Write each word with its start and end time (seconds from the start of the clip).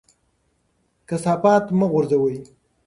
کثافات 1.09 1.65
مه 1.79 1.85
غورځوئ. 1.91 2.37